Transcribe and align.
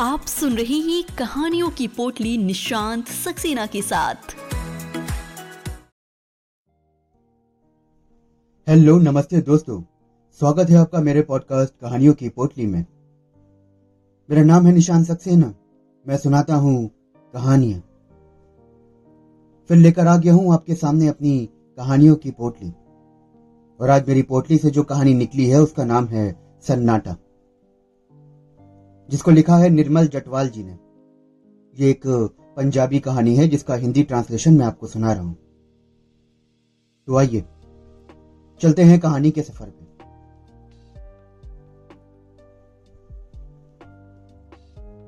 आप 0.00 0.20
सुन 0.20 0.52
रहे 0.52 0.74
हैं 0.74 1.16
कहानियों 1.18 1.70
की 1.70 1.88
पोटली 1.88 2.38
निशांत 2.38 3.06
सक्सेना 3.06 3.66
के 3.66 3.82
साथ। 3.82 4.14
हेलो, 8.68 8.98
नमस्ते 8.98 9.40
दोस्तों। 9.40 9.82
स्वागत 10.38 10.70
है 10.70 10.76
आपका 10.76 11.00
मेरे 11.00 11.22
पॉडकास्ट 11.22 11.74
कहानियों 11.80 12.14
की 12.14 12.28
पोटली 12.28 12.66
में। 12.66 12.86
मेरा 14.30 14.42
नाम 14.42 14.66
है 14.66 14.72
निशांत 14.72 15.06
सक्सेना। 15.06 15.54
मैं 16.08 16.16
सुनाता 16.16 16.54
हूँ 16.54 16.90
कहानियाँ। 17.34 17.80
फिर 19.68 19.76
लेकर 19.76 20.06
आ 20.06 20.16
गया 20.16 20.34
हूँ 20.34 20.54
आपके 20.54 20.74
सामने 20.74 21.08
अपनी 21.08 21.48
कहानियों 21.76 22.16
की 22.16 22.30
पोटली। 22.30 22.72
और 23.80 23.90
आज 23.90 24.08
मेरी 24.08 24.22
पोटली 24.22 24.58
से 24.58 24.70
जो 24.70 24.82
कहानी 24.82 25.14
निकली 25.14 25.46
है, 25.46 25.60
उसका 25.60 25.84
नाम 25.84 26.06
है 26.06 26.40
सन्नाटा। 26.62 27.16
जिसको 29.10 29.30
लिखा 29.30 29.56
है 29.56 29.68
निर्मल 29.68 30.06
जटवाल 30.08 30.48
जी 30.48 30.62
ने। 30.62 30.78
ये 31.76 31.90
एक 31.90 32.02
पंजाबी 32.56 32.98
कहानी 33.00 33.34
है 33.36 33.46
जिसका 33.48 33.74
हिंदी 33.76 34.02
ट्रांसलेशन 34.02 34.54
मैं 34.54 34.66
आपको 34.66 34.86
सुना 34.86 35.12
रहा 35.12 35.22
हूँ। 35.22 35.36
तो 37.08 37.16
आइए, 37.16 37.44
चलते 38.60 38.82
हैं 38.82 38.98
कहानी 39.00 39.30
के 39.30 39.42
सफ़र 39.42 39.66
पे। 39.66 39.88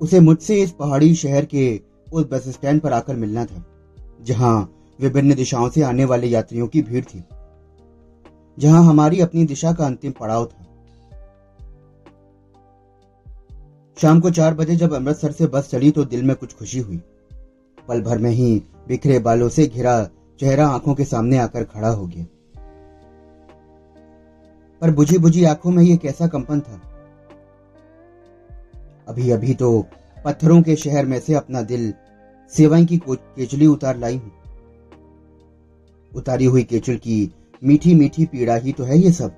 उसे 0.00 0.20
मुझसे 0.20 0.60
इस 0.62 0.70
पहाड़ी 0.72 1.14
शहर 1.14 1.44
के 1.44 1.80
उस 2.12 2.26
बस 2.30 2.48
स्टैंड 2.48 2.80
पर 2.80 2.92
आकर 2.92 3.16
मिलना 3.16 3.44
था, 3.44 3.64
जहाँ 4.22 4.72
विभिन्न 4.98 5.34
दिशाओं 5.34 5.68
से 5.70 5.82
आने 5.82 6.04
वाले 6.04 6.26
यात्रियों 6.26 6.66
की 6.68 6.82
भीड़ 6.82 7.04
थी, 7.04 7.22
जहाँ 8.58 8.84
हमारी 8.84 9.20
अपनी 9.20 9.44
दिशा 9.44 9.72
का 9.72 9.86
अंतिम 9.86 10.12
पड़ाव 10.12 10.44
था। 10.46 10.61
शाम 14.00 14.20
को 14.20 14.30
चार 14.30 14.54
बजे 14.54 14.76
जब 14.76 14.92
अमृतसर 14.92 15.32
से 15.32 15.46
बस 15.46 15.70
चली 15.70 15.90
तो 15.90 16.04
दिल 16.04 16.22
में 16.22 16.36
कुछ 16.36 16.54
खुशी 16.54 16.78
हुई। 16.78 17.00
पल 17.88 18.02
भर 18.02 18.18
में 18.18 18.30
ही 18.30 18.62
बिखरे 18.88 19.18
बालों 19.18 19.48
से 19.48 19.66
घिरा 19.66 20.04
चेहरा 20.40 20.68
आँखों 20.68 20.94
के 20.94 21.04
सामने 21.04 21.38
आकर 21.38 21.64
खड़ा 21.64 21.88
हो 21.88 22.06
गया। 22.06 22.26
पर 24.80 24.90
बुझी 24.90 25.18
बुझी 25.18 25.44
आँखों 25.44 25.70
में 25.70 25.82
यह 25.82 25.96
कैसा 25.96 26.26
कंपन 26.26 26.60
था? 26.60 26.80
अभी 29.08 29.30
अभी 29.30 29.54
तो 29.54 29.86
पत्थरों 30.24 30.62
के 30.62 30.76
शहर 30.76 31.06
में 31.06 31.20
से 31.20 31.34
अपना 31.34 31.62
दिल 31.62 31.94
सेवाई 32.52 32.86
की 32.86 33.00
केचली 33.08 33.66
उतार 33.66 33.96
लाई 33.96 34.16
हूँ। 34.16 34.32
उतारी 36.16 36.44
हुई 36.44 36.62
केचल 36.62 36.96
की 36.96 37.32
मीठी 37.64 37.94
मीठी 37.94 38.26
पीड़ा 38.26 38.54
ही 38.54 38.72
तो 38.72 38.84
है 38.84 38.98
ये 38.98 39.12
सब। 39.12 39.34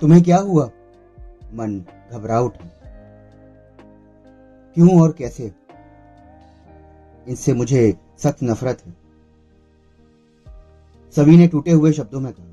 तुम्हें 0.00 0.22
क्या 0.22 0.36
हुआ? 0.36 0.70
मन 1.56 1.78
घबरा 2.12 2.40
उठा 2.40 2.70
क्यों 4.76 5.00
और 5.02 5.12
कैसे? 5.12 5.52
इनसे 7.26 7.52
मुझे 7.54 7.94
सख्त 8.18 8.42
नफरत 8.42 8.82
है। 8.86 8.94
सभी 11.14 11.36
ने 11.36 11.46
टूटे 11.48 11.70
हुए 11.70 11.92
शब्दों 11.92 12.20
में 12.20 12.32
कहा, 12.32 12.46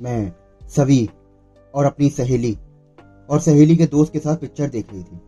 मैं 0.00 0.32
सभी 0.68 1.08
और 1.74 1.84
अपनी 1.84 2.10
सहेली 2.10 2.56
और 3.28 3.40
सहेली 3.40 3.76
के 3.76 3.86
दोस्त 3.86 4.12
के 4.12 4.18
साथ 4.18 4.36
पिक्चर 4.36 4.68
देख 4.68 4.92
रही 4.92 5.02
थी। 5.02 5.20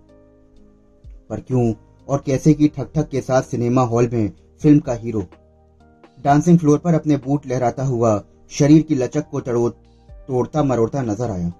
पर 1.30 1.40
क्यों 1.40 1.72
और 2.08 2.22
कैसे 2.26 2.52
की 2.54 2.68
ठक 2.68 2.90
ठक 2.94 3.08
के 3.08 3.20
साथ 3.20 3.42
सिनेमा 3.42 3.82
हॉल 3.84 4.08
में 4.12 4.30
फ़िल्म 4.62 4.80
का 4.80 4.94
हीरो 4.94 5.24
डांसिंग 6.18 6.58
फ्लोर 6.58 6.78
पर 6.78 6.94
अपने 6.94 7.16
बूट 7.16 7.46
लहराता 7.46 7.84
हुआ 7.84 8.22
शरीर 8.52 8.82
की 8.82 8.94
लचक 8.94 9.28
को 9.30 9.40
तोड़ता 9.40 10.62
मरोड़ता 10.62 11.02
नज़र 11.02 11.30
आया। 11.30 11.52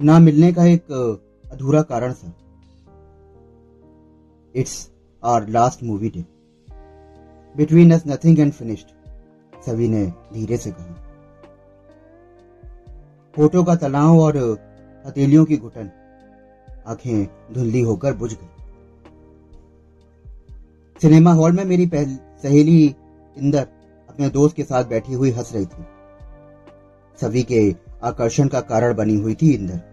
ना 0.00 0.18
मिलने 0.18 0.52
का 0.52 0.64
एक 0.64 0.92
अधूरा 1.52 1.80
कारण 1.82 2.12
था। 2.12 2.32
It's 4.54 4.90
our 5.22 5.48
last 5.48 5.82
movie 5.82 6.08
day 6.10 6.24
between 7.54 7.90
us 7.94 8.02
nothing 8.06 8.38
and 8.40 8.52
finished 8.52 8.86
सभी 9.66 9.88
ने 9.88 10.06
धीरे 10.32 10.56
से 10.56 10.70
कहा। 10.70 10.94
फ़ोटो 13.34 13.64
का 13.64 13.74
तनाव 13.74 14.18
और 14.18 14.36
हथेलियों 15.06 15.44
की 15.44 15.56
घुटन, 15.56 15.90
आँखें 16.86 17.26
धुंधली 17.52 17.80
होकर 17.80 18.14
बुझ 18.14 18.32
गई। 18.32 18.48
सिनेमा 21.00 21.32
हॉल 21.32 21.52
में 21.52 21.64
मेरी 21.64 21.90
सहेली 21.94 22.96
इंदर 23.36 23.66
अपने 24.08 24.28
दोस्त 24.30 24.56
के 24.56 24.64
साथ 24.64 24.84
बैठी 24.84 25.12
हुई 25.12 25.30
हंस 25.30 25.52
रही 25.54 25.66
थी। 25.66 25.84
सभी 27.18 27.42
के 27.42 27.74
आकर्षण 28.02 28.48
का 28.48 28.60
कारण 28.60 28.94
बनी 28.94 29.14
हुई 29.14 29.34
थी 29.34 29.52
इंदर। 29.54 29.89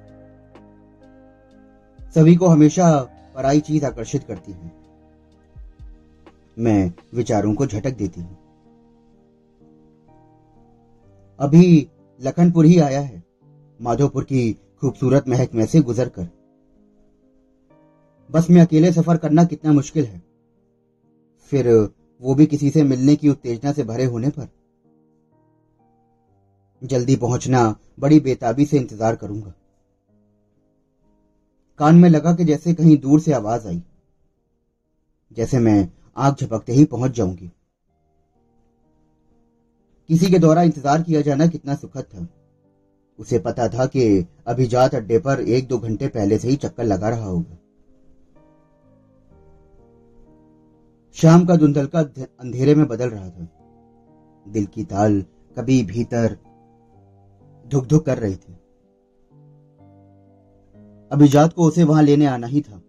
सभी 2.18 2.36
को 2.36 2.48
हमेशा 2.48 3.00
पराई 3.36 3.60
चीज़ 3.60 3.86
आकर्षित 3.86 4.24
करती 4.24 4.52
है। 4.52 4.72
मैं 6.60 6.94
विचारों 7.14 7.54
को 7.54 7.66
झटक 7.66 7.98
देती 7.98 8.22
हूँ। 8.22 8.38
अभी 11.40 11.88
लखनपुर 12.22 12.66
ही 12.66 12.80
आया 12.80 13.00
है। 13.00 13.24
माधोपुर 13.82 14.24
की 14.24 14.52
खूबसूरत 14.82 15.28
महक 15.28 15.54
में 15.54 15.66
से 15.66 15.82
गुजर 15.82 16.10
कर 16.10 16.28
बस 18.30 18.50
में 18.50 18.62
अकेले 18.62 18.92
सफ़र 18.92 19.18
करना 19.18 19.44
कितना 19.44 19.72
मुश्किल 19.72 20.06
है। 20.06 20.22
फिर 21.52 21.70
वो 22.22 22.36
भी 22.36 22.46
किसी 22.46 22.70
से 22.70 22.84
मिलने 22.84 23.16
की 23.16 23.30
उत्तेजना 23.30 23.72
से 23.72 23.84
भरे 23.84 24.06
होने 24.06 24.30
पर। 24.30 24.48
जल्दी 26.82 27.16
पहुँचना 27.16 27.76
बड़ी 28.00 28.20
बेताबी 28.20 28.66
से 28.66 28.78
इंतज़ार 28.78 29.16
करूँगा। 29.16 29.54
कान 31.80 31.96
में 31.96 32.10
लगा 32.10 32.34
कि 32.34 32.44
जैसे 32.44 32.74
कहीं 32.74 32.98
दूर 32.98 33.20
से 33.20 33.34
आवाज़ 33.34 33.68
आई। 33.68 33.82
जैसे 35.32 35.60
मैं 35.60 35.90
आग 36.18 36.36
झपकते 36.36 36.74
ही 36.74 36.86
पहुँच 36.86 37.12
जाऊँगी। 37.12 37.52
किसी 40.10 40.32
के 40.32 40.40
द्वारा 40.40 40.62
इंतज़ार 40.62 41.02
किया 41.02 41.22
जाना 41.22 41.48
कितना 41.48 41.76
सुखद 41.76 42.04
था। 42.04 42.28
उसे 43.20 43.40
पता 43.40 43.68
था 43.68 43.86
कि 43.86 44.26
अभिजात 44.48 44.96
अड्डे 44.96 45.20
पर 45.20 45.40
एक 45.40 45.68
दो 45.68 45.78
घंटे 45.78 46.08
पहले 46.08 46.38
से 46.38 46.50
ही 46.50 46.56
चक्कर 46.56 46.84
लगा 46.84 47.10
रहा 47.10 47.26
होगा। 47.26 47.58
शाम 51.16 51.46
का 51.46 51.56
धुंधलका 51.56 52.00
अंधेरे 52.40 52.76
में 52.76 52.88
बदल 52.88 53.10
रहा 53.10 53.30
था। 53.30 53.48
दिल 54.46 54.66
की 54.66 54.84
ताल 54.84 55.22
कभी 55.58 55.84
भीतर 55.84 56.38
धुक 57.66 57.86
धुक 57.86 58.06
कर 58.06 58.18
रही 58.18 58.36
थी। 58.36 58.57
अभिजात 61.12 61.54
को 61.54 61.64
उसे 61.64 61.84
वहाँ 61.84 62.04
लेने 62.04 62.26
आना 62.26 62.48
ही 62.48 62.62
था, 62.62 62.82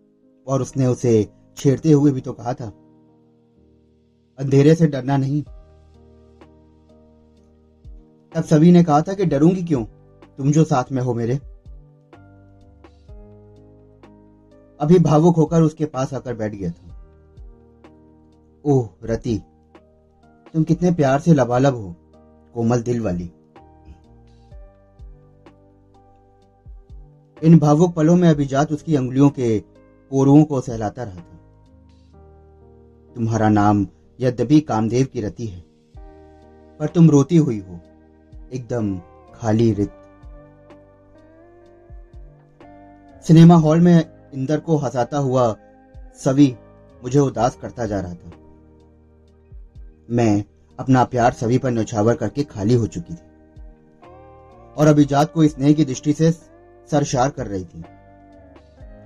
और 0.47 0.63
उसने 0.63 0.87
उसे 0.87 1.29
छेड़ते 1.57 1.93
हुए 1.93 2.13
भी 2.13 2.21
तो 2.21 2.33
कहा 2.33 2.55
था। 2.55 2.69
अंधेरे 4.39 4.75
से 4.75 4.87
डरना 4.87 5.17
नहीं। 5.17 5.43
तब 8.35 8.45
सभी 8.45 8.73
ने 8.73 8.85
कहा 8.85 9.03
था 9.03 9.15
कि 9.15 9.25
डरूँगी 9.25 9.63
क्यों? 9.63 9.85
तुम 10.39 10.53
जो 10.53 10.65
साथ 10.65 10.85
में 10.93 11.03
हो 11.03 11.15
मेरे। 11.15 11.35
अभी 14.81 14.99
भावुक 14.99 15.37
होकर 15.37 15.63
उसके 15.63 15.85
पास 15.85 16.15
आकर 16.15 16.35
बैठ 16.35 16.55
गया 16.55 16.71
था। 16.71 16.95
ओह, 18.65 18.89
रति, 19.05 19.43
तुम 20.55 20.65
कितने 20.65 20.91
प्यार 20.91 21.21
से 21.21 21.35
लबालब 21.35 21.75
हो, 21.75 21.95
कोमल 22.55 22.83
दिल 22.83 23.01
वाली। 23.01 23.31
इन 27.43 27.59
भावुक 27.59 27.95
पलों 27.95 28.15
में 28.17 28.29
अभिजात 28.29 28.73
उसकी 28.73 28.95
अंगुलियों 28.97 29.29
के 29.31 29.59
कोरुओं 30.11 30.45
को 30.45 30.61
सहलाता 30.61 31.03
रहा 31.03 31.15
था। 31.15 31.37
तुम्हारा 33.17 33.49
नाम 33.49 33.87
यद्यपि 34.19 34.61
कामदेव 34.61 35.07
की 35.13 35.21
रति 35.21 35.47
है, 35.47 35.61
पर 36.81 36.87
तुम 36.87 37.11
रोती 37.11 37.37
हुई 37.37 37.59
हो, 37.59 37.79
एकदम 38.53 38.99
खाली 39.35 39.73
रित। 39.73 39.93
सिनेमा 43.25 43.55
हॉल 43.57 43.81
में 43.81 44.05
इंदर 44.35 44.61
को 44.61 44.77
हंसाता 44.77 45.19
हुआ 45.19 45.55
सभी 46.17 46.55
मुझे 47.03 47.19
उदास 47.19 47.57
करता 47.57 47.87
जा 47.87 48.01
रहा 48.01 48.15
था। 48.15 48.33
मैं 50.11 50.45
अपना 50.79 51.05
प्यार 51.05 51.33
सभी 51.33 51.59
पर 51.59 51.71
नौछावर 51.71 52.15
करके 52.15 52.45
खाली 52.45 52.75
हो 52.75 52.87
चुकी 52.87 53.15
थी, 53.15 53.27
और 54.77 54.87
अभिजात 54.87 55.33
को 55.33 55.47
स्नेह 55.49 55.73
की 55.73 55.85
दृष्टि 55.85 56.13
से 56.13 56.31
सरशार 56.91 57.31
कर 57.31 57.47
रही 57.47 57.65
थी। 57.65 57.85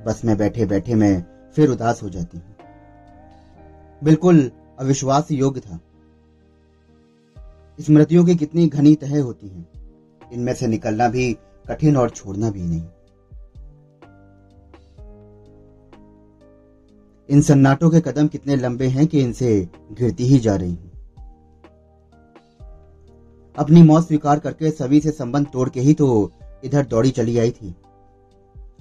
बस 0.06 0.20
में 0.24 0.36
बैठे 0.36 0.66
बैठे 0.66 0.94
मैं 0.94 1.24
फिर 1.56 1.70
उदास 1.70 2.02
हो 2.02 2.08
जाती 2.10 2.38
हूँ। 2.38 2.54
बिल्कुल 4.02 4.50
अविश्वास 4.78 5.30
योग्य 5.30 5.60
था। 5.60 5.80
स्मृतियों 7.78 8.24
की 8.24 8.34
कितनी 8.34 8.66
घनी 8.68 8.94
तह 8.94 9.20
होती 9.22 9.48
हैं, 9.48 9.66
इनमें 10.32 10.54
से 10.54 10.66
निकलना 10.66 11.08
भी 11.08 11.32
कठिन 11.68 11.96
और 11.96 12.10
छोड़ना 12.10 12.50
भी 12.50 12.62
नहीं। 12.62 12.82
इन 17.28 17.40
सन्नाटों 17.40 17.90
के 17.90 18.00
कदम 18.00 18.28
कितने 18.28 18.56
लंबे 18.56 18.86
हैं 18.86 19.06
कि 19.06 19.20
इनसे 19.20 19.68
घिरती 19.92 20.24
ही 20.24 20.38
जा 20.38 20.56
रही 20.56 20.70
हूँ। 20.70 20.90
अपनी 23.56 23.82
मौत 23.82 24.06
स्वीकार 24.06 24.38
करके 24.38 24.70
सभी 24.70 25.00
से 25.00 25.10
संबंध 25.10 25.46
तोड़ 25.46 25.68
के 25.68 25.80
ही 25.80 25.94
तो 25.94 26.32
इधर 26.62 26.86
दौड़ी 26.86 27.10
चली 27.10 27.38
आई 27.38 27.50
थी। 27.50 27.74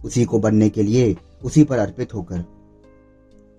उसी 0.06 0.26
को 0.26 0.40
बनने 0.40 0.70
के 0.70 0.84
लिए 0.84 1.16
उसी 1.44 1.64
पर 1.64 1.80
अर्पित 1.80 2.14
होकर, 2.14 2.44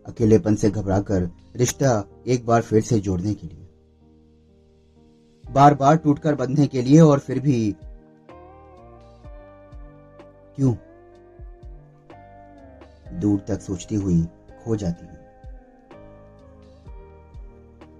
अकेलेपन 0.07 0.55
से 0.55 0.71
घबराकर 0.71 1.29
रिश्ता 1.57 2.05
एक 2.27 2.47
बार 2.47 2.63
फिर 2.63 2.83
से 2.83 2.99
जोड़ने 3.01 3.35
के 3.35 3.47
लिए। 3.47 3.69
बार 5.45 5.75
बार 5.75 5.97
टूटकर 5.97 6.35
बंधने 6.35 6.67
के 6.67 6.83
लिए 6.83 7.01
और 7.01 7.19
फिर 7.19 7.41
भी, 7.41 7.75
क्यों? 10.57 10.75
दूर 13.21 13.39
तक 13.49 13.61
सोचती 13.61 13.95
हुई 13.95 14.23
खो 14.65 14.77
जाती 14.77 15.07
हूँ। 15.07 15.17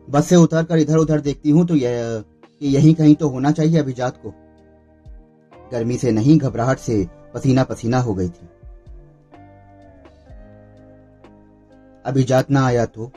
बस 0.09 0.27
से 0.27 0.37
उतरकर 0.37 0.79
इधर 0.79 0.97
उधर 0.97 1.21
देखती 1.21 1.51
हूँ 1.51 1.67
तो 1.67 1.75
यह 1.77 2.25
यहीं 2.61 2.95
कहीं 2.95 3.15
तो 3.15 3.29
होना 3.29 3.51
चाहिए 3.53 3.79
अभिजात 3.79 4.17
को। 4.17 4.33
गर्मी 5.73 5.97
से 5.97 6.13
नहीं, 6.13 6.39
घबराहट 6.39 6.79
से 6.79 7.09
पसीना 7.35 7.65
पसीना 7.65 8.01
हो 8.01 8.15
गई 8.15 8.29
थी। 8.29 8.49
अभी 12.07 12.23
जात 12.23 12.51
ना 12.51 12.67
आया 12.67 12.87
तो? 12.87 13.13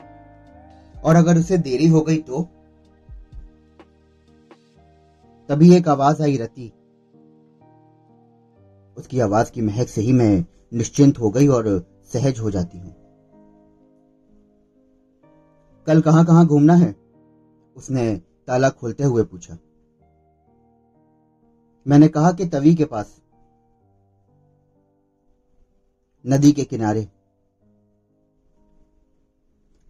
और 1.04 1.16
अगर 1.16 1.38
उसे 1.38 1.58
देरी 1.58 1.88
हो 1.88 2.00
गई 2.00 2.18
तो? 2.18 2.42
तभी 5.48 5.74
एक 5.74 5.88
आवाज़ 5.88 6.22
आई 6.22 6.36
रती। 6.36 6.72
उसकी 8.96 9.20
आवाज़ 9.20 9.52
की 9.52 9.60
महक 9.60 9.88
से 9.88 10.00
ही 10.00 10.12
मैं 10.12 10.44
निश्चिंत 10.74 11.18
हो 11.18 11.30
गई 11.30 11.48
और 11.48 11.86
सहज 12.12 12.38
हो 12.40 12.50
जाती 12.50 12.78
हूँ। 12.78 12.94
कल 15.86 16.00
कहाँ 16.00 16.24
कहाँ 16.24 16.46
घूमना 16.46 16.74
है? 16.74 16.96
उसने 17.76 18.20
ताला 18.46 18.68
खोलते 18.68 19.04
हुए 19.04 19.24
पूछा। 19.24 19.58
मैंने 21.86 22.08
कहा 22.08 22.30
कि 22.32 22.46
तवी 22.46 22.74
के 22.74 22.84
पास, 22.84 23.14
नदी 26.24 26.52
के 26.52 26.64
किनारे। 26.64 27.06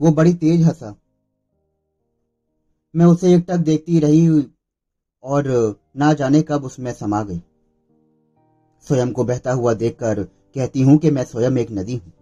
वो 0.00 0.10
बड़ी 0.10 0.34
तेज 0.34 0.62
हंसा। 0.62 0.94
मैं 2.94 3.06
उसे 3.06 3.34
एकटक 3.34 3.56
देखती 3.58 3.98
रही 3.98 4.26
और 5.25 5.48
ना 5.96 6.12
जाने 6.12 6.43
कब 6.43 6.64
उसमें 6.64 6.93
समा 6.93 7.22
गई। 7.22 7.40
स्वयं 8.87 9.12
को 9.12 9.25
बहता 9.25 9.52
हुआ 9.52 9.72
देखकर 9.75 10.22
कहती 10.22 10.82
हूँ 10.82 10.96
कि 10.99 11.10
मैं 11.10 11.25
स्वयं 11.25 11.58
एक 11.58 11.70
नदी 11.70 11.96
हूँ। 11.96 12.12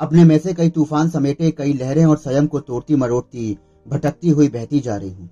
अपने 0.00 0.24
में 0.24 0.38
से 0.38 0.52
कई 0.54 0.68
तूफ़ान 0.68 1.10
समेटे, 1.10 1.50
कई 1.50 1.72
लहरें 1.72 2.04
और 2.04 2.16
स्वयं 2.18 2.46
को 2.46 2.60
तोड़ती 2.60 2.94
मरोड़ती, 2.94 3.58
भटकती 3.86 4.28
हुई 4.28 4.48
बहती 4.48 4.80
जा 4.80 4.96
रही 4.96 5.10
हूँ। 5.10 5.30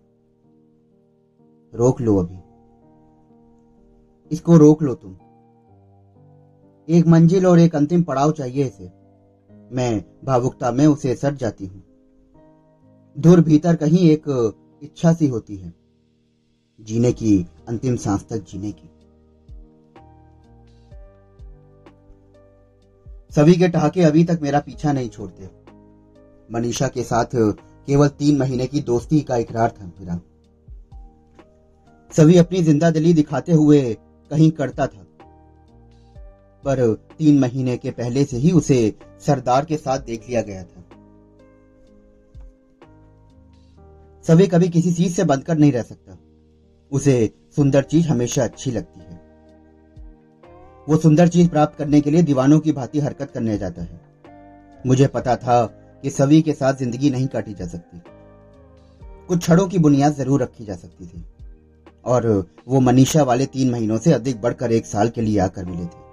रोक 1.72 2.00
लो 2.00 2.16
अभी। 2.16 2.47
इसको 4.30 4.56
रोक 4.56 4.82
लो 4.82 4.94
तुम। 4.94 5.16
एक 6.88 7.06
मंजिल 7.06 7.46
और 7.46 7.58
एक 7.58 7.76
अंतिम 7.76 8.02
पड़ाव 8.02 8.32
चाहिए 8.32 8.64
इसे। 8.64 8.90
मैं 9.72 10.04
भावुकता 10.24 10.72
में 10.72 10.86
उसे 10.86 11.14
सट 11.14 11.34
जाती 11.34 11.66
हूँ। 11.66 11.82
दूर 13.16 13.40
भीतर 13.40 13.76
कहीं 13.76 14.10
एक 14.10 14.54
इच्छा 14.82 15.12
सी 15.12 15.28
होती 15.28 15.56
है। 15.56 15.74
जीने 16.80 17.12
की, 17.12 17.46
अंतिम 17.68 17.96
सांस 17.96 18.26
तक 18.28 18.36
जीने 18.36 18.72
की। 18.72 18.90
सभी 23.30 23.54
के 23.54 23.68
ठहाके 23.68 24.02
अभी 24.02 24.24
तक 24.24 24.38
मेरा 24.42 24.60
पीछा 24.60 24.92
नहीं 24.92 25.08
छोड़ते। 25.08 25.50
मनीषा 26.52 26.88
के 26.88 27.02
साथ 27.02 27.26
केवल 27.34 28.08
तीन 28.08 28.38
महीने 28.38 28.66
की 28.66 28.80
दोस्ती 28.80 29.20
का 29.20 29.36
इकरार 29.36 29.70
था 29.70 29.86
मेरा। 29.86 30.20
सभी 32.12 32.36
अपनी 32.36 32.62
ज़िंदा 32.62 32.90
दिली 32.90 33.12
दिखाते 33.14 33.52
हुए 33.52 33.96
कहीं 34.30 34.50
करता 34.50 34.86
था। 34.86 35.04
पर 36.64 36.94
तीन 37.18 37.38
महीने 37.38 37.76
के 37.76 37.90
पहले 37.90 38.24
से 38.24 38.36
ही 38.36 38.52
उसे 38.52 38.94
सरदार 39.26 39.64
के 39.64 39.76
साथ 39.76 39.98
देख 39.98 40.28
लिया 40.28 40.42
गया 40.42 40.62
था। 40.62 40.84
सभी 44.22 44.46
कभी 44.46 44.68
किसी 44.68 44.92
चीज़ 44.92 45.14
से 45.14 45.24
बंद 45.24 45.50
नहीं 45.50 45.72
रह 45.72 45.82
सकता। 45.82 46.18
उसे 46.92 47.30
सुंदर 47.56 47.82
चीज़ 47.82 48.08
हमेशा 48.08 48.44
अच्छी 48.44 48.70
लगती 48.70 49.00
है। 49.00 49.20
वो 50.88 50.96
सुंदर 50.96 51.28
चीज़ 51.28 51.48
प्राप्त 51.48 51.78
करने 51.78 52.00
के 52.00 52.10
लिए 52.10 52.22
दीवानों 52.22 52.60
की 52.60 52.72
भांति 52.72 53.00
हरकत 53.00 53.30
करने 53.30 53.58
जाता 53.58 53.82
है। 53.82 54.00
मुझे 54.86 55.06
पता 55.06 55.36
था 55.36 55.66
कि 56.02 56.10
सभी 56.10 56.42
के 56.42 56.52
साथ 56.52 56.74
ज़िंदगी 56.74 57.10
नहीं 57.10 57.26
काटी 57.26 57.54
जा 57.54 57.66
सकती। 57.66 58.02
कुछ 59.28 59.42
छड़ों 59.42 59.68
की 59.68 59.78
बुनियाद 59.78 60.14
ज़रूर 60.14 60.42
रखी 60.42 60.64
जा 60.64 60.76
सकती 60.76 61.06
थी। 61.06 61.24
और 62.08 62.50
वो 62.68 62.80
मनीषा 62.80 63.22
वाले 63.22 63.46
तीन 63.46 63.70
महीनों 63.70 63.98
से 63.98 64.12
अधिक 64.12 64.40
बढ़कर 64.40 64.72
एक 64.72 64.86
साल 64.86 65.08
के 65.08 65.20
लिए 65.20 65.38
आकर 65.38 65.64
मिले 65.64 65.84
थे। 65.84 66.08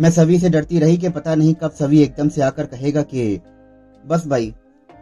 मैं 0.00 0.10
सभी 0.10 0.38
से 0.38 0.50
डरती 0.50 0.78
रही 0.78 0.96
कि 0.96 1.08
पता 1.08 1.34
नहीं 1.34 1.54
कब 1.54 1.70
सभी 1.70 2.02
एकदम 2.02 2.28
से 2.28 2.42
आकर 2.42 2.66
कहेगा 2.66 3.02
कि, 3.02 3.40
बस 4.06 4.26
भाई, 4.26 4.54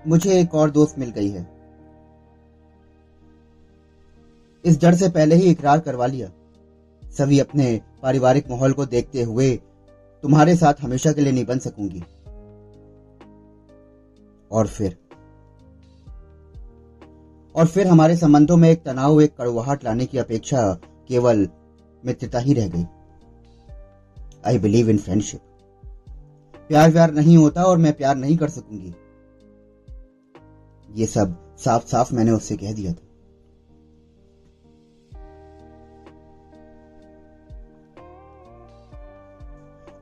मुझे 0.08 0.40
एक 0.40 0.54
और 0.54 0.70
दोस्त 0.70 0.98
मिल 0.98 1.10
गई 1.10 1.28
है। 1.28 1.48
इस 4.64 4.80
डर 4.80 4.94
से 4.94 5.08
पहले 5.08 5.34
ही 5.34 5.50
इकरार 5.50 5.80
करवा 5.80 6.06
लिया। 6.06 6.30
सभी 7.18 7.38
अपने 7.38 7.80
पारिवारिक 8.02 8.50
माहौल 8.50 8.72
को 8.72 8.86
देखते 8.86 9.22
हुए 9.22 9.60
तुम्हारे 10.22 10.56
साथ 10.56 10.74
हमेशा 10.80 11.12
के 11.12 11.20
लिए 11.20 11.32
नहीं 11.32 11.46
बन 11.46 11.58
सकूँगी। 11.58 12.04
और 14.52 14.66
फिर 14.66 14.96
और 17.56 17.66
फिर 17.66 17.86
हमारे 17.86 18.16
संबंधों 18.16 18.56
में 18.56 18.68
एक 18.70 18.82
तनाव, 18.84 19.20
एक 19.20 19.36
कड़वाहट 19.36 19.84
लाने 19.84 20.06
की 20.06 20.18
अपेक्षा 20.18 20.72
केवल 21.08 21.48
मित्रता 22.04 22.38
ही 22.38 22.54
रह 22.54 22.68
गई। 22.68 22.84
आई 24.46 24.58
बिलीव 24.58 24.90
इन 24.90 24.98
फ्रेंडशिप 24.98 25.40
प्यार 26.68 26.90
व्यार 26.90 27.12
नहीं 27.12 27.36
होता 27.36 27.62
और 27.62 27.78
मैं 27.78 27.92
प्यार 27.92 28.16
नहीं 28.16 28.36
कर 28.36 28.48
सकूँगी। 28.48 28.94
ये 30.90 31.06
सब 31.06 31.34
साफ़ 31.58 31.86
साफ़ 31.86 32.14
मैंने 32.14 32.30
उससे 32.30 32.56
कह 32.56 32.72
दिया 32.72 32.92
था। 32.92 33.02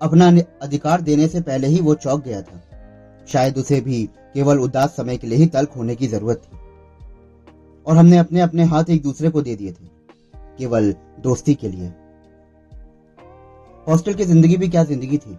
अपना 0.03 0.29
अधिकार 0.63 1.01
देने 1.01 1.29
से 1.29 1.41
पहले 1.41 1.67
ही 1.67 1.81
वो 1.81 1.95
चौक 1.95 2.25
गया 2.25 2.43
था। 2.43 2.61
शायद 3.29 3.59
उसे 3.59 3.81
भी 3.81 4.03
केवल 4.35 4.59
उदास 4.59 4.97
समय 4.97 5.17
के 5.17 5.27
लिए 5.27 5.39
ही 5.39 5.47
तल्ख 5.47 5.77
होने 5.77 5.95
की 5.97 6.07
ज़रूरत 6.07 6.43
थी। 6.45 6.64
और 7.87 7.97
हमने 7.97 8.19
अपने 8.19 8.41
अपने 8.41 8.65
हाथ 8.65 8.91
एक 8.91 9.03
दूसरे 9.03 9.31
को 9.31 9.43
दे 9.43 9.55
दिए 9.57 9.73
थे, 9.73 9.87
केवल 10.59 10.93
दोस्ती 11.21 11.55
के 11.55 11.69
लिए। 11.69 11.93
हॉस्टल 13.87 14.15
की 14.15 14.25
ज़िंदगी 14.25 14.57
भी 14.57 14.69
क्या 14.69 14.85
ज़िंदगी 14.85 15.19
थी? 15.19 15.39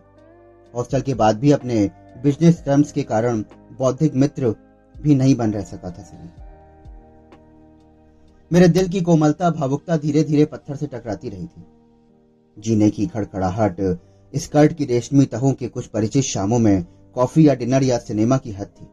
हॉस्टल 0.74 1.02
के 1.02 1.14
बाद 1.14 1.40
भी 1.40 1.52
अपने 1.52 1.90
बिज़नेस 2.24 2.64
टर्म्स 2.66 2.92
के 2.92 3.04
कारण 3.04 3.44
बौद्धिक 3.80 4.16
मित्र 4.16 4.54
भी 4.96 5.16
नहीं 5.16 5.36
बन 5.36 5.54
रह 5.54 5.64
सका 5.64 5.90
था 5.90 6.04
सभी। 6.04 6.30
मेरे 8.52 8.68
दिल 8.70 8.88
की 8.88 9.02
कोमलता, 9.02 9.50
भावुकता 9.52 9.98
धीरे 9.98 10.24
धीरे 10.24 10.46
पत्थर 10.46 10.76
से 10.76 10.88
टकराती 10.88 11.30
रही 11.30 11.46
थी। 11.46 11.66
जीने 12.58 12.90
की 12.90 13.06
खड़खड़ाहट 13.08 13.82
स्कर्ट 14.34 14.74
की 14.74 14.86
रेशमी 14.86 15.26
तहों 15.26 15.52
के 15.54 15.68
कुछ 15.68 15.88
परिचित 15.88 16.24
शामों 16.24 16.60
में 16.60 16.86
कॉफ़ी 17.16 17.48
या 17.48 17.54
डिनर 17.56 17.84
या 17.84 17.98
सिनेमा 17.98 18.38
की 18.38 18.52
हद 18.52 18.68
थी। 18.68 18.88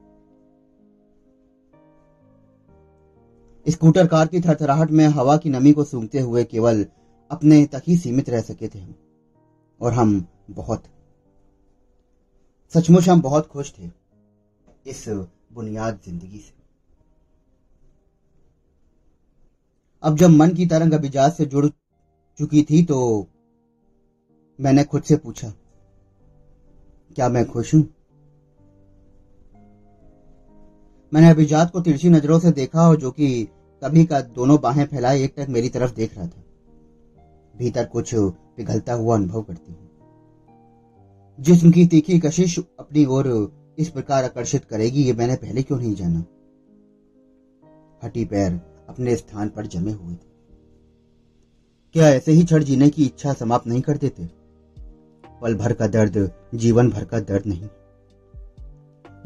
स्कूटर 3.66 4.06
कार 4.06 4.26
की 4.26 4.40
थरथराहट 4.40 4.90
में 4.90 5.06
हवा 5.08 5.36
की 5.36 5.50
नमी 5.50 5.72
को 5.72 5.84
सूंघते 5.84 6.20
हुए 6.20 6.44
केवल 6.44 6.84
अपने 7.30 7.64
तक 7.66 7.82
ही 7.86 7.96
सीमित 7.96 8.30
रह 8.30 8.40
सके 8.40 8.68
थे 8.68 8.84
और 9.80 9.92
हम 9.92 10.24
बहुत, 10.50 10.82
सचमुच 12.72 13.08
हम 13.08 13.20
बहुत 13.22 13.46
खुश 13.46 13.72
थे 13.72 13.90
इस 14.86 15.04
बुनियाद 15.52 16.00
ज़िंदगी 16.04 16.38
से। 16.38 16.52
अब 20.02 20.16
जब 20.16 20.30
मन 20.30 20.54
की 20.54 20.66
तरंग 20.66 20.92
अभिजात 20.92 21.34
से 21.34 21.46
जुड़ 21.46 21.66
चुकी 22.38 22.62
थी 22.62 22.82
तो 22.82 22.98
मैंने 24.58 24.84
खुद 24.84 25.02
से 25.02 25.16
पूछा, 25.16 25.52
क्या 27.16 27.28
मैं 27.28 27.44
खुश 27.46 27.74
हूँ? 27.74 27.82
मैंने 31.14 31.30
अभिजात 31.30 31.70
को 31.70 31.80
तिरछी 31.80 32.08
नज़रों 32.08 32.38
से 32.38 32.50
देखा 32.50 32.88
और 32.88 32.96
जो 32.96 33.10
कि 33.10 33.48
कभी 33.84 34.04
का 34.04 34.20
दोनों 34.20 34.60
बाहें 34.60 34.86
फैलाए 34.86 35.22
एक 35.22 35.34
टक 35.38 35.48
मेरी 35.48 35.68
तरफ़ 35.68 35.94
देख 35.94 36.18
रहा 36.18 36.26
था। 36.26 36.44
भीतर 37.56 37.84
कुछ 37.84 38.14
पिघलता 38.14 38.92
हुआ 38.92 39.14
अनुभव 39.14 39.42
करती 39.42 39.72
हूँ। 39.72 39.90
जिसम 41.40 41.70
की 41.70 41.86
तीखी 41.86 42.18
कशिश 42.18 42.58
अपनी 42.78 43.04
ओर 43.04 43.52
इस 43.78 43.88
प्रकार 43.88 44.24
आकर्षित 44.24 44.64
करेगी, 44.64 45.02
ये 45.02 45.12
मैंने 45.12 45.36
पहले 45.36 45.62
क्यों 45.62 45.78
नहीं 45.78 45.94
जाना? 45.94 46.24
हटी 48.04 48.24
पैर 48.24 48.52
अपने 48.88 49.16
स्थान 49.16 49.48
पर 49.48 49.66
जमे 49.66 49.92
हुए 49.92 50.14
थे। 50.14 50.32
क्या 51.92 52.08
ऐसे 52.08 52.32
ही 52.32 52.44
क्षण 52.44 52.64
जीने 52.64 52.90
की 52.90 53.04
इच्छा 53.04 53.32
समाप्त 53.32 53.66
नहीं 53.66 53.80
कर 53.80 53.96
देते? 53.96 54.28
पल 55.42 55.54
भर 55.54 55.72
का 55.72 55.86
दर्द, 55.86 56.32
जीवन 56.54 56.90
भर 56.90 57.04
का 57.04 57.20
दर्द 57.20 57.46
नहीं। 57.46 57.68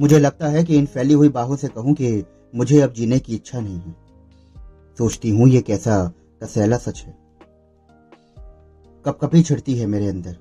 मुझे 0.01 0.19
लगता 0.19 0.49
है 0.49 0.65
कि 0.65 0.77
इन 0.77 0.87
फैली 0.87 1.15
हुई 1.15 1.29
बाहों 1.29 1.57
से 1.57 1.69
कहूँ 1.69 1.95
कि 1.95 2.25
मुझे 2.55 2.81
अब 2.81 2.93
जीने 2.93 3.19
की 3.19 3.35
इच्छा 3.35 3.61
नहीं 3.61 3.79
है। 3.79 3.97
सोचती 4.99 5.31
हूँ 5.31 5.49
ये 5.49 5.61
कैसा 5.61 6.13
कसैला 6.43 6.77
सच 6.77 7.05
है। 7.07 7.19
कपकपी 9.05 9.43
छिड़ती 9.43 9.79
है 9.79 9.87
मेरे 9.87 10.07
अंदर। 10.09 10.37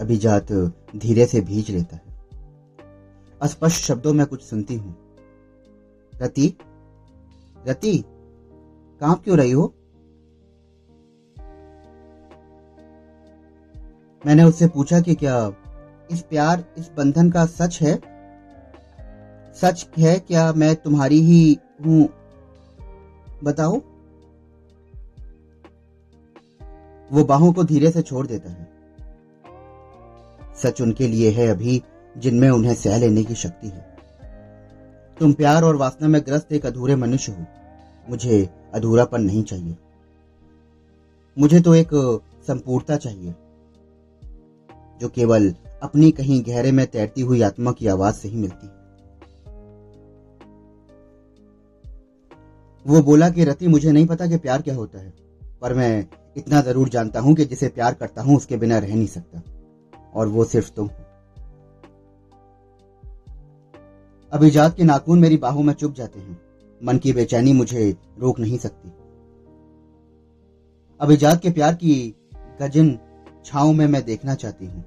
अभिजात 0.00 0.52
धीरे 0.96 1.26
से 1.26 1.40
भीज 1.40 1.70
लेता 1.70 1.96
है। 1.96 2.02
अस्पष्ट 3.42 3.84
शब्दों 3.84 4.12
में 4.12 4.26
कुछ 4.26 4.42
सुनती 4.42 4.76
हूँ। 4.76 4.96
रति? 6.22 6.54
रति 7.68 8.04
काँप 9.00 9.24
क्यों 9.24 9.38
रही 9.38 9.50
हो? 9.50 9.74
मैंने 14.26 14.44
उससे 14.44 14.68
पूछा 14.68 15.00
कि 15.00 15.14
क्या 15.14 15.50
इस 16.10 16.22
प्यार, 16.22 16.64
इस 16.78 16.90
बंधन 16.96 17.30
का 17.30 17.46
सच 17.46 17.78
है? 17.82 18.00
सच 19.54 19.88
है, 19.98 20.18
क्या 20.18 20.52
मैं 20.52 20.76
तुम्हारी 20.76 21.20
ही 21.20 21.58
हूँ? 21.86 22.08
बताओ। 23.44 23.80
वो 27.12 27.24
बाहों 27.24 27.52
को 27.52 27.64
धीरे 27.64 27.90
से 27.90 28.02
छोड़ 28.02 28.26
देता 28.26 28.50
है। 28.50 28.68
सच 30.56 30.80
उनके 30.80 31.08
लिए 31.08 31.30
है 31.30 31.48
अभी, 31.48 31.82
जिनमें 32.18 32.50
उन्हें 32.50 32.74
सह 32.74 32.98
लेने 32.98 33.24
की 33.24 33.34
शक्ति 33.34 33.68
है। 33.68 33.96
तुम 35.20 35.32
प्यार 35.32 35.64
और 35.64 35.76
वासना 35.76 36.08
में 36.08 36.20
ग्रस्त 36.20 36.52
एक 36.52 36.66
अधूरे 36.66 36.96
मनुष्य 36.96 37.32
हो। 37.32 37.44
मुझे 38.10 38.50
अधूरापन 38.74 39.22
नहीं 39.22 39.42
चाहिए। 39.42 39.76
मुझे 41.38 41.60
तो 41.60 41.74
एक 41.74 42.20
संपूर्णता 42.46 42.96
चाहिए, 42.96 43.34
जो 45.00 45.08
केवल 45.08 45.54
अपनी 45.82 46.10
कहीं 46.10 46.42
गहरे 46.42 46.72
में 46.72 46.86
तैरती 46.86 47.20
हुई 47.20 47.42
आत्मा 47.42 47.72
की 47.72 47.86
आवाज़ 47.86 48.14
से 48.14 48.28
ही 48.28 48.36
मिलती। 48.36 48.66
वो 52.86 53.02
बोला 53.02 53.30
कि, 53.30 53.44
रति, 53.44 53.68
मुझे 53.68 53.92
नहीं 53.92 54.06
पता 54.06 54.26
कि 54.26 54.36
प्यार 54.36 54.62
क्या 54.62 54.74
होता 54.74 54.98
है, 54.98 55.12
पर 55.60 55.74
मैं 55.74 56.06
इतना 56.36 56.60
ज़रूर 56.60 56.88
जानता 56.88 57.20
हूँ 57.20 57.34
कि 57.34 57.44
जिसे 57.44 57.68
प्यार 57.68 57.94
करता 57.94 58.22
हूँ, 58.22 58.36
उसके 58.36 58.56
बिना 58.56 58.78
रह 58.78 58.94
नहीं 58.94 59.06
सकता, 59.06 59.42
और 60.14 60.28
वो 60.28 60.44
सिर्फ़ 60.44 60.70
तुम 60.70 60.86
हो। 60.86 61.04
अभिजात 64.32 64.76
के 64.76 64.84
नाखून 64.84 65.18
मेरी 65.18 65.36
बाहों 65.36 65.62
में 65.62 65.74
चुप 65.74 65.94
जाते 65.94 66.20
हैं। 66.20 66.40
मन 66.84 66.98
की 66.98 67.12
बेचैनी 67.12 67.52
मुझे 67.52 67.96
रोक 68.18 68.40
नहीं 68.40 68.58
सकती। 68.58 68.92
अभिजात 71.00 71.42
के 71.42 71.50
प्यार 71.50 71.74
की 71.74 72.14
गजन 72.62 72.98
छाओ 73.44 73.72
में 73.72 73.86
मैं 73.86 74.04
देखना 74.04 74.34
चाहती 74.34 74.66
हूँ। 74.66 74.84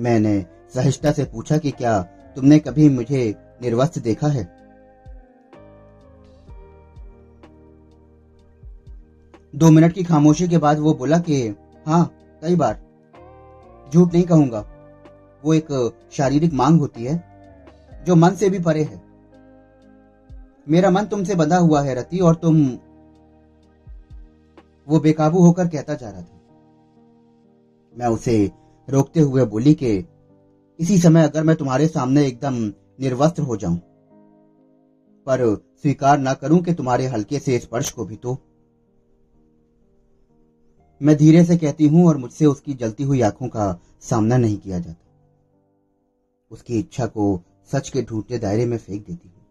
मैंने 0.00 0.46
सहिष्ठा 0.74 1.12
से 1.12 1.24
पूछा 1.24 1.58
कि 1.58 1.70
क्या 1.70 2.02
तुमने 2.36 2.58
कभी 2.58 2.88
मुझे 2.88 3.34
निर्वस्त 3.62 3.98
देखा 3.98 4.26
है? 4.26 4.56
दो 9.54 9.70
मिनट 9.70 9.92
की 9.92 10.04
खामोशी 10.04 10.48
के 10.48 10.58
बाद 10.58 10.78
वो 10.78 10.94
बोला 10.94 11.18
कि 11.18 11.48
हाँ 11.86 12.18
कई 12.42 12.56
बार। 12.56 12.80
झूठ 13.94 14.12
नहीं 14.12 14.24
कहूँगा। 14.24 14.66
वो 15.44 15.54
एक 15.54 15.98
शारीरिक 16.12 16.52
मांग 16.52 16.80
होती 16.80 17.04
है, 17.04 17.24
जो 18.06 18.16
मन 18.16 18.30
से 18.30 18.50
भी 18.50 18.58
परे 18.58 18.82
है। 18.82 19.02
मेरा 20.68 20.90
मन 20.90 21.04
तुमसे 21.04 21.34
बंधा 21.34 21.56
हुआ 21.56 21.82
है, 21.82 21.94
रति, 21.94 22.18
और 22.18 22.34
तुम 22.34 22.78
वो 24.88 25.00
बेकाबू 25.00 25.38
होकर 25.38 25.68
कहता 25.68 25.94
जा 25.94 26.10
रहा 26.10 26.22
था। 26.22 26.40
मैं 27.98 28.06
उसे 28.06 28.50
रोकते 28.88 29.20
हुए 29.20 29.44
बोली 29.44 29.74
कि, 29.74 30.04
इसी 30.80 30.98
समय 30.98 31.24
अगर 31.24 31.42
मैं 31.42 31.56
तुम्हारे 31.56 31.88
सामने 31.88 32.26
एकदम 32.26 32.54
निर्वस्त्र 33.00 33.42
हो 33.42 33.56
जाऊँ, 33.56 33.76
पर 35.26 35.56
स्वीकार 35.82 36.18
ना 36.18 36.34
करूँ 36.34 36.62
कि 36.62 36.74
तुम्हारे 36.74 37.06
हल्के 37.06 37.38
से 37.38 37.58
स्पर्श 37.58 37.90
को 37.90 38.04
भी 38.04 38.16
तो। 38.16 38.38
मैं 41.02 41.16
धीरे 41.16 41.44
से 41.44 41.56
कहती 41.56 41.86
हूँ 41.86 42.08
और 42.08 42.16
मुझसे 42.16 42.46
उसकी 42.46 42.74
जलती 42.74 43.02
हुई 43.02 43.20
आँखों 43.20 43.48
का 43.48 43.80
सामना 44.00 44.36
नहीं 44.36 44.58
किया 44.58 44.78
जाता। 44.78 45.06
उसकी 46.50 46.78
इच्छा 46.78 47.06
को 47.06 47.42
सच 47.72 47.88
के 47.88 48.02
ढूंढते 48.02 48.38
दायरे 48.38 48.66
में 48.66 48.78
फेंक 48.78 49.06
देती 49.06 49.28
हूँ। 49.28 49.46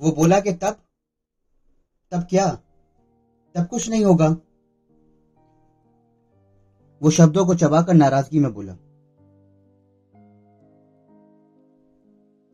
वो 0.00 0.12
बोला 0.12 0.40
कि, 0.40 0.52
तब? 0.52 0.76
तब 2.12 2.26
क्या? 2.30 2.58
तब 3.54 3.66
कुछ 3.66 3.90
नहीं 3.90 4.04
होगा। 4.04 4.36
वो 7.02 7.10
शब्दों 7.10 7.46
को 7.46 7.54
चबाकर 7.54 7.94
नाराज़गी 7.94 8.38
में 8.38 8.52
बोला। 8.54 8.72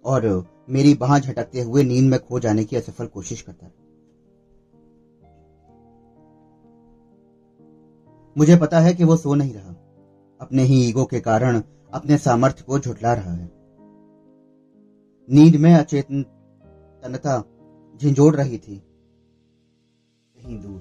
और 0.05 0.47
मेरी 0.69 0.95
बाह 0.95 1.19
झटकते 1.19 1.61
हुए 1.61 1.83
नींद 1.83 2.11
में 2.11 2.21
खो 2.21 2.39
जाने 2.41 2.65
की 2.65 2.77
असफल 2.77 3.07
कोशिश 3.07 3.43
करता 3.43 3.67
है 3.67 3.73
मुझे 8.39 8.57
पता 8.57 8.81
है 8.81 8.95
कि 8.95 9.05
वो 9.05 9.17
सो 9.17 9.35
नहीं 9.35 9.55
रहा। 9.55 9.71
अपने 10.41 10.63
ही 10.63 10.89
ईगो 10.89 11.05
के 11.05 11.21
कारण 11.21 11.63
अपने 11.93 12.19
सामर्थ्य 12.19 12.65
को 12.67 12.79
झुटला 12.79 13.15
रहा 13.15 13.33
है। 13.33 13.51
नींद 15.29 15.57
में 15.57 15.75
अचेतन 15.75 16.23
तनता 17.03 17.43
झिंझोड़ 17.97 18.35
रही 18.37 18.59
थी। 18.59 18.77
कहीं 20.37 20.61
दूर, 20.61 20.81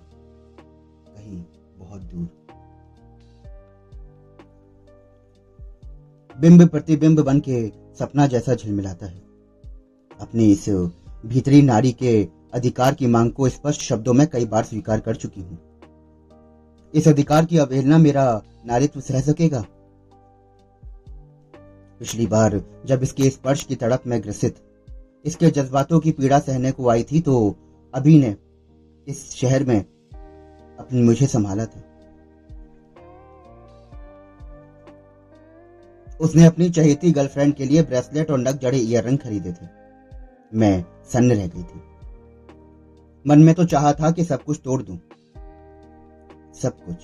कहीं 1.07 1.43
बहुत 1.77 2.01
दूर। 2.01 2.42
बिंब 6.35 6.67
प्रतिबिंब 6.67 7.19
बन 7.19 7.39
के 7.39 7.67
सपना 7.99 8.25
जैसा 8.27 8.53
झिलमिलाता 8.55 9.05
है। 9.05 9.21
अपनी 10.11 10.51
इस 10.51 10.69
भीतरी 11.25 11.61
नारी 11.61 11.91
के 11.91 12.27
अधिकार 12.53 12.93
की 12.93 13.07
मांग 13.07 13.31
को 13.31 13.49
स्पष्ट 13.49 13.81
शब्दों 13.81 14.13
में 14.13 14.25
कई 14.27 14.45
बार 14.45 14.63
स्वीकार 14.63 14.99
कर 14.99 15.15
चुकी 15.15 15.41
हूँ। 15.41 15.57
इस 16.93 17.07
अधिकार 17.07 17.45
की 17.45 17.57
अवहेलना 17.57 17.97
मेरा 17.97 18.25
नारित्व 18.65 18.99
सह 18.99 19.21
सकेगा? 19.21 19.63
पिछली 21.99 22.27
बार 22.27 22.61
जब 22.85 23.03
इसके 23.03 23.29
स्पर्श 23.29 23.63
की 23.63 23.75
तड़प 23.75 24.03
में 24.07 24.21
ग्रसित, 24.23 24.55
इसके 25.25 25.49
जज्बातों 25.51 25.99
की 25.99 26.11
पीड़ा 26.11 26.39
सहने 26.39 26.71
को 26.71 26.89
आई 26.89 27.03
थी 27.03 27.21
तो 27.21 27.55
अभी 27.93 28.19
ने 28.19 28.35
इस 29.07 29.29
शहर 29.31 29.63
में 29.63 29.79
अपनी 29.79 31.01
मुझे 31.01 31.27
संभाला 31.27 31.65
था। 31.65 31.83
उसने 36.23 36.45
अपनी 36.45 36.69
चहेती 36.69 37.11
गर्लफ्रेंड 37.11 37.53
के 37.53 37.65
लिए 37.65 37.83
ब्रेसलेट 37.83 38.31
और 38.31 38.39
नग 38.39 38.59
जड़े 38.59 38.77
ईयर 38.77 39.17
खरीदे 39.17 39.51
थे। 39.51 39.67
मैं 40.53 40.85
सन्न 41.13 41.31
रह 41.31 41.47
गई 41.47 41.63
थी। 41.63 41.81
मन 43.27 43.39
में 43.39 43.55
तो 43.55 43.65
चाहा 43.65 43.93
था 43.93 44.11
कि 44.11 44.23
सब 44.23 44.43
कुछ 44.43 44.61
तोड़ 44.63 44.81
दूँ। 44.81 44.99
सब 46.61 46.85
कुछ। 46.85 46.95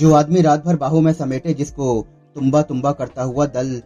जो 0.00 0.14
आदमी 0.14 0.40
रात 0.40 0.64
भर 0.64 0.76
बाहू 0.76 1.00
में 1.00 1.12
समेटे 1.12 1.54
जिसको 1.54 2.06
तुम्बा 2.34 2.62
तुम्बा 2.62 2.92
करता 2.92 3.22
हुआ 3.22 3.46
दल 3.46 3.82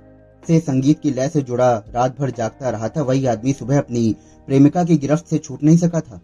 से 0.46 0.60
संगीत 0.60 1.00
की 1.00 1.10
लय 1.10 1.28
से 1.28 1.42
जुड़ा 1.42 1.84
रात 1.88 2.18
भर 2.18 2.30
जागता 2.30 2.70
रहा 2.70 2.88
था, 2.88 3.02
वही 3.02 3.26
आदमी 3.26 3.52
सुबह 3.52 3.78
अपनी 3.78 4.16
प्रेमिका 4.46 4.84
की 4.84 4.96
गिरफ्त 4.96 5.26
से 5.26 5.38
छूट 5.38 5.62
नहीं 5.62 5.76
सका 5.76 6.00
था। 6.00 6.20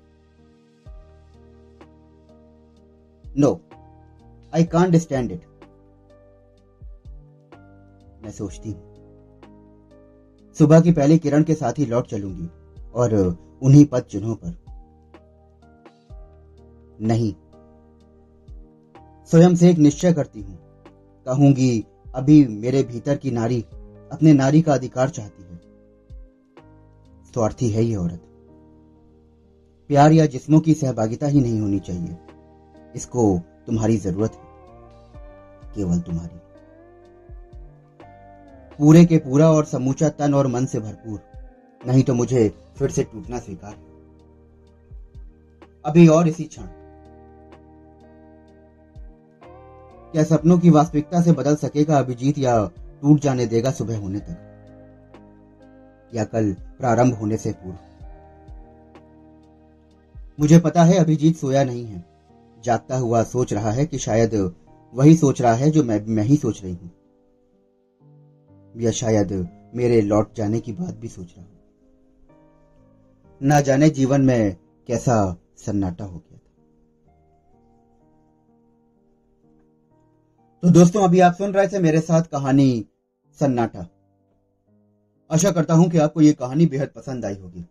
No 3.37 3.61
I 4.55 4.65
can't 4.65 4.97
stand 4.97 5.33
it 5.33 5.50
मैं 8.23 8.31
सोचती 8.31 8.71
हूँ। 8.71 8.91
सुबह 10.59 10.81
की 10.81 10.93
पहली 10.93 11.19
किरण 11.19 11.43
के 11.43 11.55
साथ 11.55 11.73
ही 11.79 11.87
लौट 11.87 12.07
चलूँगी 12.07 12.49
और 12.95 13.15
उन्हीं 13.63 13.85
पद 13.85 14.01
चिन्हों 14.01 14.35
पर। 14.35 14.57
नहीं। 17.01 17.35
स्वयं 19.27 19.55
से 19.55 19.71
एक 19.71 19.79
निश्चय 19.79 20.13
करती 20.13 20.41
हूँ। 20.41 20.59
कहूँगी, 21.27 21.87
अभी 22.15 22.47
मेरे 22.47 22.83
भीतर 22.83 23.17
की 23.17 23.31
नारी 23.31 23.63
अपने 24.13 24.33
नारी 24.33 24.63
का 24.63 24.75
अधिकार 24.75 25.11
चाहती 25.11 25.43
है। 25.43 25.61
स्वार्थी 27.33 27.71
है 27.71 27.85
ये 27.85 27.95
औरत। 27.95 28.21
प्यार 29.89 30.13
या 30.13 30.27
जिस्मों 30.27 30.61
की 30.61 30.75
सहभागिता 30.75 31.27
ही 31.27 31.41
नहीं 31.41 31.61
होनी 31.61 31.79
चाहिए। 31.79 32.17
इसको 32.97 33.41
तुम्हारी 33.67 33.97
ज़रूरत 33.97 34.33
है। 34.33 34.51
केवल 35.75 36.01
तुम्हारी। 36.01 36.50
पूरे 38.81 39.05
के 39.05 39.19
पूरा 39.19 39.51
और 39.51 39.65
समूचा 39.65 40.09
तन 40.09 40.35
और 40.35 40.47
मन 40.47 40.67
से 40.67 40.81
भरपूर। 40.81 41.21
नहीं 41.87 42.03
तो 42.03 42.15
मुझे 42.15 42.55
फिर 42.79 42.91
से 42.91 43.03
टूटना 43.03 43.39
स्वीकार 43.39 43.75
अभी 45.85 46.09
और 46.09 46.29
इसी 46.29 46.45
क्षण। 46.45 46.63
क्या 50.13 50.25
सपनों 50.25 50.59
की 50.59 50.71
वास्तविकता 50.71 51.23
से 51.23 51.33
बदल 51.33 51.57
सकेगा 51.57 51.99
अभिजीत 51.99 52.39
या 52.39 52.71
टूट 53.03 53.21
जाने 53.21 53.47
देगा 53.47 53.71
सुबह 53.71 53.99
होने 53.99 54.19
तक? 54.19 54.37
या 56.15 56.25
कल 56.25 56.53
प्रारंभ 56.53 57.15
होने 57.15 57.37
से 57.37 57.53
पूर्व? 57.53 57.79
मुझे 60.41 60.59
पता 60.59 60.83
है 60.83 60.99
अभिजीत 60.99 61.37
सोया 61.37 61.65
नहीं 61.65 61.85
है। 61.87 62.05
जागता 62.65 62.97
हुआ 62.97 63.23
सोच 63.23 63.53
रहा 63.53 63.71
है 63.71 63.87
कि 63.87 63.99
शायद 63.99 64.55
वही 64.95 65.17
सोच 65.17 65.43
रहा 65.43 65.55
है 65.55 65.71
जो 65.71 65.85
मैं 65.85 66.07
मैं 66.07 66.25
ही 66.25 66.37
सोच 66.37 66.63
रही 66.63 66.75
हूँ। 66.75 66.91
या 68.77 68.91
शायद 68.91 69.33
मेरे 69.75 70.01
लौट 70.01 70.35
जाने 70.37 70.61
की 70.61 70.73
बात 70.73 70.95
भी 70.95 71.09
सोच 71.09 71.35
रहा 71.37 71.45
हूँ। 71.45 71.59
ना 73.41 73.61
जाने 73.61 73.89
जीवन 73.91 74.21
में 74.21 74.57
कैसा 74.89 75.37
सन्नाटा 75.57 76.05
हो 76.05 76.19
गया 76.19 76.37
था। 76.37 76.39
तो 80.63 80.71
दोस्तों, 80.71 81.03
अभी 81.03 81.21
आप 81.21 81.35
सुन 81.35 81.53
रहे 81.53 81.69
थे 81.69 81.79
मेरे 81.79 82.01
साथ 82.01 82.23
कहानी 82.23 82.87
सन्नाटा। 83.41 83.87
आशा 85.31 85.51
करता 85.51 85.75
हूँ 85.75 85.89
कि 85.91 85.99
आपको 85.99 86.21
ये 86.21 86.33
कहानी 86.33 86.67
बेहद 86.67 86.89
पसंद 86.89 87.25
आई 87.25 87.35
होगी। 87.35 87.65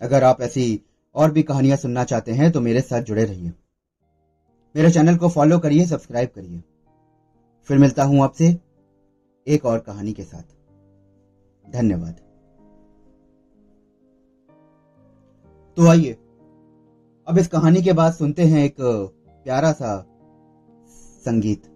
अगर 0.00 0.24
आप 0.24 0.40
ऐसी 0.40 0.80
और 1.14 1.30
भी 1.30 1.42
कहानियाँ 1.42 1.76
सुनना 1.76 2.04
चाहते 2.04 2.32
हैं 2.32 2.50
तो 2.52 2.60
मेरे 2.60 2.80
साथ 2.80 3.02
जुड़े 3.02 3.24
रहिए। 3.24 3.52
मेरे 4.74 4.90
चैनल 4.90 5.16
को 5.16 5.28
फॉलो 5.28 5.58
करिए, 5.58 5.86
सब्सक्राइब 5.86 6.28
करिए। 6.28 6.62
फिर 7.68 7.78
मिलता 7.78 8.04
हूँ 8.04 8.22
आपसे 8.22 8.56
एक 9.46 9.64
और 9.64 9.78
कहानी 9.78 10.12
के 10.12 10.22
साथ। 10.22 10.42
धन्यवाद। 11.72 12.14
तो 15.76 15.86
आइए, 15.88 16.12
अब 17.26 17.38
इस 17.38 17.48
कहानी 17.48 17.82
के 17.82 17.92
बाद 17.92 18.12
सुनते 18.12 18.42
हैं 18.42 18.64
एक 18.64 18.76
प्यारा 19.44 19.72
सा 19.72 20.06
संगीत। 21.20 21.73